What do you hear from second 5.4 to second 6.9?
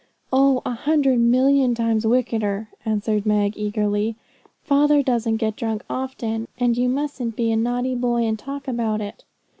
drunk often; and you